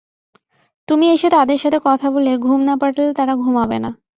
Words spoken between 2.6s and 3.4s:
না পাড়ালে তারা